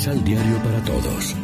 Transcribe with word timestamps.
Misal 0.00 0.24
Diario 0.24 0.56
para 0.62 0.82
Todos. 0.82 1.36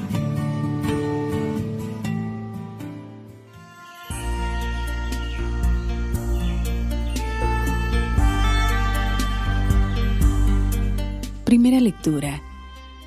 Primera 11.45 11.81
lectura. 11.81 12.41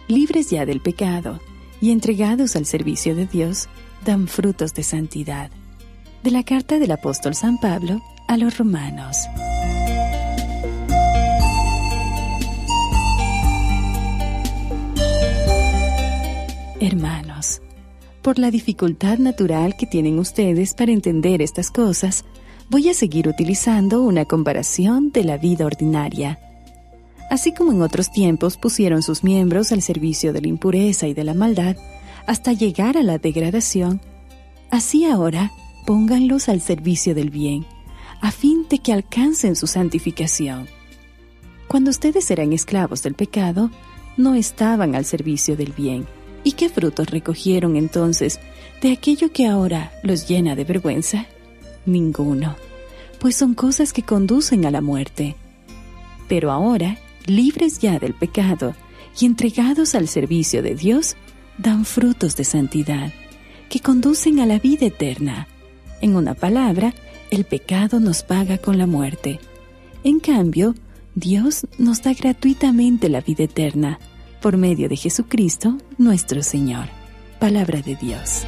Libres 0.07 0.51
ya 0.51 0.67
del 0.67 0.81
pecado 0.81 1.39
y 1.81 1.89
entregados 1.93 2.55
al 2.55 2.67
servicio 2.67 3.15
de 3.15 3.25
Dios, 3.25 3.69
dan 4.05 4.27
frutos 4.27 4.75
de 4.75 4.83
santidad. 4.83 5.49
De 6.21 6.29
la 6.29 6.43
carta 6.43 6.77
del 6.77 6.91
apóstol 6.91 7.33
San 7.33 7.57
Pablo 7.57 7.99
a 8.27 8.37
los 8.37 8.59
romanos. 8.59 9.17
Hermanos, 16.81 17.61
por 18.21 18.39
la 18.39 18.51
dificultad 18.51 19.17
natural 19.17 19.75
que 19.77 19.85
tienen 19.85 20.17
ustedes 20.17 20.73
para 20.73 20.93
entender 20.93 21.41
estas 21.41 21.71
cosas, 21.71 22.23
voy 22.69 22.87
a 22.87 22.93
seguir 22.93 23.27
utilizando 23.27 24.01
una 24.01 24.23
comparación 24.23 25.11
de 25.11 25.25
la 25.25 25.37
vida 25.37 25.65
ordinaria. 25.65 26.39
Así 27.29 27.53
como 27.53 27.73
en 27.73 27.81
otros 27.81 28.13
tiempos 28.13 28.55
pusieron 28.55 29.03
sus 29.03 29.25
miembros 29.25 29.73
al 29.73 29.81
servicio 29.81 30.31
de 30.31 30.39
la 30.39 30.47
impureza 30.47 31.05
y 31.05 31.13
de 31.13 31.25
la 31.25 31.33
maldad, 31.33 31.75
hasta 32.27 32.53
llegar 32.53 32.95
a 32.95 33.03
la 33.03 33.17
degradación, 33.17 33.99
así 34.71 35.03
ahora 35.03 35.51
pónganlos 35.85 36.47
al 36.47 36.61
servicio 36.61 37.13
del 37.13 37.29
bien, 37.29 37.65
a 38.21 38.31
fin 38.31 38.67
de 38.69 38.79
que 38.79 38.93
alcancen 38.93 39.57
su 39.57 39.67
santificación. 39.67 40.67
Cuando 41.67 41.89
ustedes 41.89 42.31
eran 42.31 42.53
esclavos 42.53 43.03
del 43.03 43.15
pecado, 43.15 43.69
no 44.15 44.33
estaban 44.33 44.95
al 44.95 45.03
servicio 45.03 45.57
del 45.57 45.73
bien, 45.73 46.07
¿Y 46.43 46.53
qué 46.53 46.69
frutos 46.69 47.09
recogieron 47.09 47.75
entonces 47.75 48.39
de 48.81 48.91
aquello 48.91 49.31
que 49.31 49.47
ahora 49.47 49.91
los 50.03 50.27
llena 50.27 50.55
de 50.55 50.63
vergüenza? 50.63 51.25
Ninguno, 51.85 52.55
pues 53.19 53.35
son 53.35 53.53
cosas 53.53 53.93
que 53.93 54.03
conducen 54.03 54.65
a 54.65 54.71
la 54.71 54.81
muerte. 54.81 55.35
Pero 56.27 56.51
ahora, 56.51 56.97
libres 57.25 57.79
ya 57.79 57.99
del 57.99 58.13
pecado 58.13 58.75
y 59.19 59.25
entregados 59.25 59.95
al 59.95 60.07
servicio 60.07 60.61
de 60.61 60.75
Dios, 60.75 61.15
dan 61.57 61.83
frutos 61.83 62.35
de 62.37 62.45
santidad, 62.45 63.11
que 63.69 63.81
conducen 63.81 64.39
a 64.39 64.45
la 64.45 64.59
vida 64.59 64.85
eterna. 64.85 65.47
En 66.01 66.15
una 66.15 66.33
palabra, 66.33 66.93
el 67.31 67.43
pecado 67.43 67.99
nos 67.99 68.23
paga 68.23 68.57
con 68.57 68.77
la 68.77 68.87
muerte. 68.87 69.39
En 70.03 70.19
cambio, 70.19 70.75
Dios 71.15 71.67
nos 71.77 72.01
da 72.01 72.13
gratuitamente 72.13 73.09
la 73.09 73.19
vida 73.19 73.43
eterna 73.43 73.99
por 74.41 74.57
medio 74.57 74.89
de 74.89 74.95
Jesucristo 74.95 75.77
nuestro 75.97 76.43
Señor. 76.43 76.87
Palabra 77.39 77.81
de 77.81 77.95
Dios. 77.95 78.45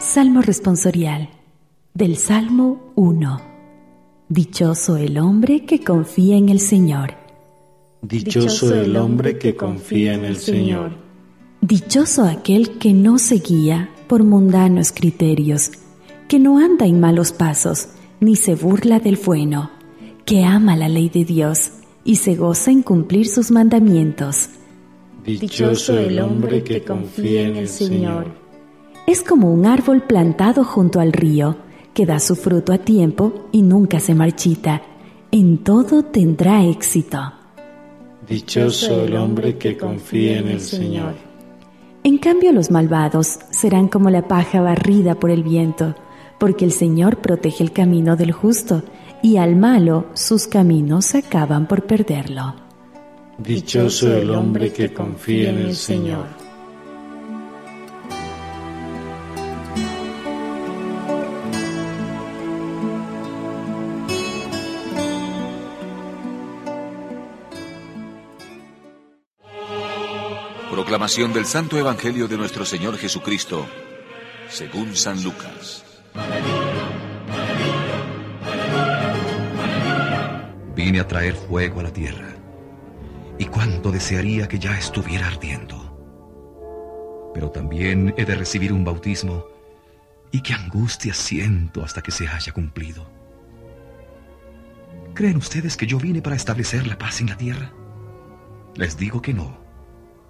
Salmo 0.00 0.40
responsorial 0.42 1.28
del 1.94 2.16
Salmo 2.16 2.92
1. 2.96 3.57
Dichoso 4.30 4.98
el 4.98 5.16
hombre 5.16 5.64
que 5.64 5.80
confía 5.80 6.36
en 6.36 6.50
el 6.50 6.60
Señor. 6.60 7.14
Dichoso 8.02 8.74
el 8.74 8.94
hombre 8.98 9.38
que 9.38 9.56
confía 9.56 10.12
en 10.12 10.26
el 10.26 10.36
Señor. 10.36 10.90
Dichoso 11.62 12.24
aquel 12.24 12.76
que 12.76 12.92
no 12.92 13.18
se 13.18 13.36
guía 13.36 13.88
por 14.06 14.24
mundanos 14.24 14.92
criterios, 14.92 15.70
que 16.28 16.38
no 16.38 16.58
anda 16.58 16.84
en 16.84 17.00
malos 17.00 17.32
pasos, 17.32 17.88
ni 18.20 18.36
se 18.36 18.54
burla 18.54 19.00
del 19.00 19.16
bueno, 19.16 19.70
que 20.26 20.44
ama 20.44 20.76
la 20.76 20.90
ley 20.90 21.08
de 21.08 21.24
Dios 21.24 21.70
y 22.04 22.16
se 22.16 22.36
goza 22.36 22.70
en 22.70 22.82
cumplir 22.82 23.28
sus 23.28 23.50
mandamientos. 23.50 24.50
Dichoso 25.24 25.98
el 25.98 26.20
hombre 26.20 26.62
que 26.62 26.84
confía 26.84 27.48
en 27.48 27.56
el 27.56 27.68
Señor. 27.68 28.26
Es 29.06 29.22
como 29.22 29.50
un 29.50 29.64
árbol 29.64 30.02
plantado 30.02 30.64
junto 30.64 31.00
al 31.00 31.14
río 31.14 31.56
que 31.94 32.06
da 32.06 32.20
su 32.20 32.36
fruto 32.36 32.72
a 32.72 32.78
tiempo 32.78 33.48
y 33.52 33.62
nunca 33.62 34.00
se 34.00 34.14
marchita. 34.14 34.82
En 35.30 35.58
todo 35.58 36.04
tendrá 36.04 36.64
éxito. 36.64 37.18
Dichoso 38.28 39.04
el 39.04 39.16
hombre 39.16 39.56
que 39.56 39.76
confía 39.76 40.38
en 40.38 40.48
el 40.48 40.60
Señor. 40.60 41.14
En 42.04 42.18
cambio 42.18 42.52
los 42.52 42.70
malvados 42.70 43.38
serán 43.50 43.88
como 43.88 44.10
la 44.10 44.28
paja 44.28 44.60
barrida 44.60 45.14
por 45.14 45.30
el 45.30 45.42
viento, 45.42 45.94
porque 46.38 46.64
el 46.64 46.72
Señor 46.72 47.18
protege 47.18 47.64
el 47.64 47.72
camino 47.72 48.16
del 48.16 48.32
justo, 48.32 48.82
y 49.22 49.36
al 49.36 49.56
malo 49.56 50.06
sus 50.14 50.46
caminos 50.46 51.14
acaban 51.14 51.66
por 51.66 51.84
perderlo. 51.84 52.54
Dichoso 53.38 54.16
el 54.16 54.30
hombre 54.30 54.72
que 54.72 54.92
confía 54.92 55.50
en 55.50 55.58
el 55.58 55.74
Señor. 55.74 56.47
Proclamación 70.78 71.32
del 71.32 71.44
Santo 71.44 71.76
Evangelio 71.76 72.28
de 72.28 72.36
nuestro 72.36 72.64
Señor 72.64 72.96
Jesucristo, 72.98 73.66
según 74.48 74.94
San 74.94 75.20
Lucas. 75.24 75.84
Vine 80.76 81.00
a 81.00 81.08
traer 81.08 81.34
fuego 81.34 81.80
a 81.80 81.82
la 81.82 81.92
tierra, 81.92 82.28
y 83.40 83.46
cuánto 83.46 83.90
desearía 83.90 84.46
que 84.46 84.60
ya 84.60 84.78
estuviera 84.78 85.26
ardiendo. 85.26 87.32
Pero 87.34 87.50
también 87.50 88.14
he 88.16 88.24
de 88.24 88.36
recibir 88.36 88.72
un 88.72 88.84
bautismo, 88.84 89.46
y 90.30 90.42
qué 90.42 90.54
angustia 90.54 91.12
siento 91.12 91.82
hasta 91.82 92.02
que 92.02 92.12
se 92.12 92.28
haya 92.28 92.52
cumplido. 92.52 93.10
¿Creen 95.12 95.38
ustedes 95.38 95.76
que 95.76 95.88
yo 95.88 95.98
vine 95.98 96.22
para 96.22 96.36
establecer 96.36 96.86
la 96.86 96.96
paz 96.96 97.20
en 97.20 97.30
la 97.30 97.36
tierra? 97.36 97.72
Les 98.76 98.96
digo 98.96 99.20
que 99.20 99.34
no 99.34 99.67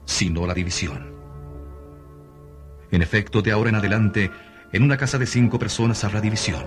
sino 0.08 0.46
la 0.46 0.54
división. 0.54 1.12
En 2.90 3.02
efecto, 3.02 3.42
de 3.42 3.52
ahora 3.52 3.68
en 3.68 3.76
adelante, 3.76 4.30
en 4.72 4.82
una 4.82 4.96
casa 4.96 5.18
de 5.18 5.26
cinco 5.26 5.58
personas 5.58 6.02
habrá 6.02 6.22
división. 6.22 6.64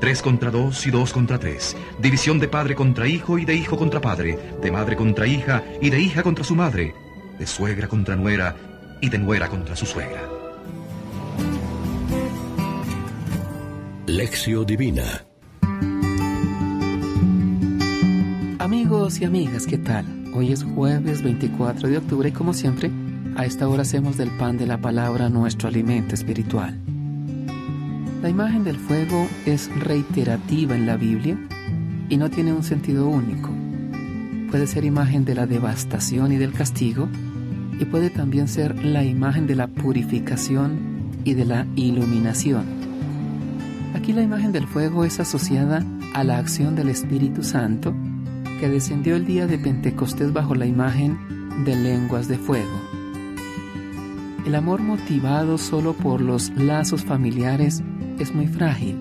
Tres 0.00 0.22
contra 0.22 0.50
dos 0.50 0.86
y 0.86 0.90
dos 0.90 1.12
contra 1.12 1.38
tres. 1.38 1.76
División 2.00 2.40
de 2.40 2.48
padre 2.48 2.74
contra 2.74 3.06
hijo 3.06 3.38
y 3.38 3.44
de 3.44 3.54
hijo 3.54 3.76
contra 3.76 4.00
padre. 4.00 4.38
De 4.62 4.70
madre 4.70 4.96
contra 4.96 5.26
hija 5.26 5.62
y 5.82 5.90
de 5.90 6.00
hija 6.00 6.22
contra 6.22 6.44
su 6.44 6.56
madre. 6.56 6.94
De 7.38 7.46
suegra 7.46 7.88
contra 7.88 8.16
nuera 8.16 8.56
y 9.02 9.10
de 9.10 9.18
nuera 9.18 9.48
contra 9.48 9.76
su 9.76 9.84
suegra. 9.84 10.22
Lección 14.06 14.64
Divina 14.64 15.26
Amigos 18.58 19.20
y 19.20 19.24
amigas, 19.26 19.66
¿qué 19.66 19.76
tal? 19.76 20.17
Hoy 20.38 20.52
es 20.52 20.62
jueves 20.62 21.24
24 21.24 21.88
de 21.88 21.98
octubre 21.98 22.28
y 22.28 22.32
como 22.32 22.54
siempre, 22.54 22.92
a 23.34 23.44
esta 23.44 23.68
hora 23.68 23.82
hacemos 23.82 24.16
del 24.16 24.30
pan 24.30 24.56
de 24.56 24.68
la 24.68 24.78
palabra 24.78 25.28
nuestro 25.28 25.66
alimento 25.66 26.14
espiritual. 26.14 26.78
La 28.22 28.28
imagen 28.28 28.62
del 28.62 28.76
fuego 28.76 29.26
es 29.46 29.68
reiterativa 29.80 30.76
en 30.76 30.86
la 30.86 30.96
Biblia 30.96 31.36
y 32.08 32.16
no 32.18 32.30
tiene 32.30 32.52
un 32.52 32.62
sentido 32.62 33.08
único. 33.08 33.50
Puede 34.48 34.68
ser 34.68 34.84
imagen 34.84 35.24
de 35.24 35.34
la 35.34 35.48
devastación 35.48 36.30
y 36.30 36.36
del 36.36 36.52
castigo 36.52 37.08
y 37.80 37.84
puede 37.86 38.08
también 38.08 38.46
ser 38.46 38.84
la 38.84 39.02
imagen 39.02 39.48
de 39.48 39.56
la 39.56 39.66
purificación 39.66 41.10
y 41.24 41.34
de 41.34 41.46
la 41.46 41.66
iluminación. 41.74 42.64
Aquí 43.92 44.12
la 44.12 44.22
imagen 44.22 44.52
del 44.52 44.68
fuego 44.68 45.04
es 45.04 45.18
asociada 45.18 45.84
a 46.14 46.22
la 46.22 46.38
acción 46.38 46.76
del 46.76 46.90
Espíritu 46.90 47.42
Santo 47.42 47.92
que 48.58 48.68
descendió 48.68 49.16
el 49.16 49.24
día 49.24 49.46
de 49.46 49.58
Pentecostés 49.58 50.32
bajo 50.32 50.54
la 50.54 50.66
imagen 50.66 51.64
de 51.64 51.76
lenguas 51.76 52.28
de 52.28 52.38
fuego. 52.38 52.80
El 54.46 54.54
amor 54.54 54.80
motivado 54.80 55.58
solo 55.58 55.92
por 55.92 56.20
los 56.20 56.50
lazos 56.50 57.04
familiares 57.04 57.82
es 58.18 58.34
muy 58.34 58.46
frágil. 58.46 58.98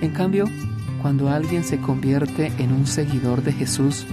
En 0.00 0.10
cambio, 0.10 0.46
cuando 1.02 1.30
alguien 1.30 1.64
se 1.64 1.78
convierte 1.78 2.52
en 2.58 2.72
un 2.72 2.86
seguidor 2.86 3.42
de 3.42 3.52
Jesús, 3.52 4.06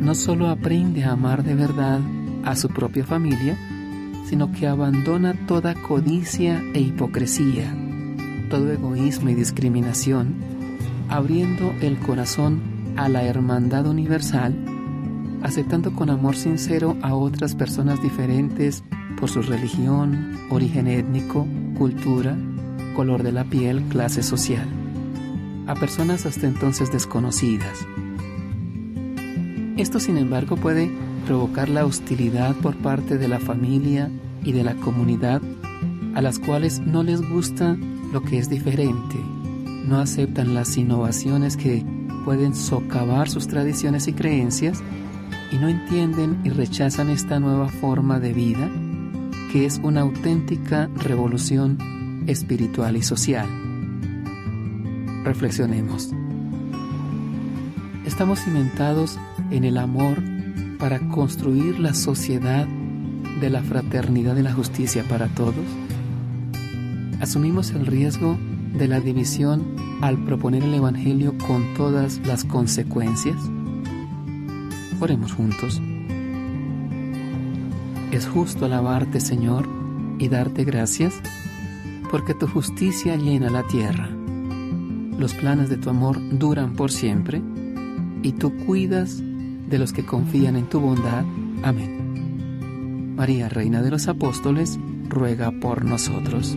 no 0.00 0.14
solo 0.14 0.48
aprende 0.48 1.04
a 1.04 1.12
amar 1.12 1.42
de 1.42 1.54
verdad 1.54 2.00
a 2.44 2.56
su 2.56 2.68
propia 2.68 3.04
familia, 3.04 3.56
sino 4.26 4.52
que 4.52 4.66
abandona 4.66 5.34
toda 5.46 5.74
codicia 5.74 6.62
e 6.74 6.80
hipocresía, 6.80 7.74
todo 8.48 8.72
egoísmo 8.72 9.30
y 9.30 9.34
discriminación, 9.34 10.34
abriendo 11.08 11.74
el 11.80 11.98
corazón 11.98 12.69
a 12.96 13.08
la 13.08 13.24
hermandad 13.24 13.86
universal, 13.86 14.54
aceptando 15.42 15.92
con 15.92 16.10
amor 16.10 16.36
sincero 16.36 16.96
a 17.02 17.14
otras 17.14 17.54
personas 17.54 18.02
diferentes 18.02 18.82
por 19.18 19.28
su 19.28 19.42
religión, 19.42 20.38
origen 20.50 20.86
étnico, 20.86 21.46
cultura, 21.76 22.36
color 22.94 23.22
de 23.22 23.32
la 23.32 23.44
piel, 23.44 23.82
clase 23.84 24.22
social, 24.22 24.68
a 25.66 25.74
personas 25.74 26.26
hasta 26.26 26.46
entonces 26.46 26.92
desconocidas. 26.92 27.78
Esto, 29.76 30.00
sin 30.00 30.18
embargo, 30.18 30.56
puede 30.56 30.90
provocar 31.26 31.68
la 31.68 31.86
hostilidad 31.86 32.54
por 32.56 32.76
parte 32.76 33.18
de 33.18 33.28
la 33.28 33.38
familia 33.38 34.10
y 34.42 34.52
de 34.52 34.64
la 34.64 34.74
comunidad 34.74 35.40
a 36.14 36.22
las 36.22 36.38
cuales 36.38 36.80
no 36.80 37.02
les 37.02 37.22
gusta 37.22 37.76
lo 38.12 38.22
que 38.22 38.38
es 38.38 38.50
diferente, 38.50 39.16
no 39.86 39.98
aceptan 39.98 40.54
las 40.54 40.76
innovaciones 40.76 41.56
que 41.56 41.84
pueden 42.24 42.54
socavar 42.54 43.28
sus 43.28 43.46
tradiciones 43.46 44.08
y 44.08 44.12
creencias 44.12 44.82
y 45.52 45.56
no 45.56 45.68
entienden 45.68 46.40
y 46.44 46.50
rechazan 46.50 47.10
esta 47.10 47.40
nueva 47.40 47.68
forma 47.68 48.20
de 48.20 48.32
vida 48.32 48.70
que 49.52 49.66
es 49.66 49.80
una 49.82 50.02
auténtica 50.02 50.88
revolución 50.94 52.24
espiritual 52.28 52.96
y 52.96 53.02
social. 53.02 53.48
Reflexionemos. 55.24 56.10
Estamos 58.06 58.40
cimentados 58.40 59.18
en 59.50 59.64
el 59.64 59.76
amor 59.76 60.18
para 60.78 61.00
construir 61.08 61.80
la 61.80 61.94
sociedad 61.94 62.66
de 63.40 63.50
la 63.50 63.62
fraternidad 63.62 64.36
y 64.36 64.42
la 64.42 64.52
justicia 64.52 65.04
para 65.08 65.26
todos. 65.28 65.54
Asumimos 67.20 67.70
el 67.70 67.86
riesgo 67.86 68.38
de 68.74 68.88
la 68.88 69.00
división 69.00 69.76
al 70.00 70.24
proponer 70.24 70.62
el 70.62 70.74
Evangelio 70.74 71.36
con 71.38 71.74
todas 71.74 72.20
las 72.26 72.44
consecuencias? 72.44 73.36
Oremos 75.00 75.32
juntos. 75.32 75.80
Es 78.10 78.26
justo 78.26 78.64
alabarte, 78.66 79.20
Señor, 79.20 79.68
y 80.18 80.28
darte 80.28 80.64
gracias, 80.64 81.14
porque 82.10 82.34
tu 82.34 82.46
justicia 82.46 83.16
llena 83.16 83.50
la 83.50 83.62
tierra. 83.64 84.08
Los 85.18 85.34
planes 85.34 85.68
de 85.68 85.76
tu 85.76 85.90
amor 85.90 86.18
duran 86.38 86.74
por 86.74 86.90
siempre, 86.90 87.42
y 88.22 88.32
tú 88.32 88.52
cuidas 88.66 89.22
de 89.68 89.78
los 89.78 89.92
que 89.92 90.04
confían 90.04 90.56
en 90.56 90.68
tu 90.68 90.80
bondad. 90.80 91.24
Amén. 91.62 93.14
María, 93.16 93.48
Reina 93.48 93.82
de 93.82 93.90
los 93.90 94.08
Apóstoles, 94.08 94.78
ruega 95.08 95.50
por 95.52 95.84
nosotros. 95.84 96.56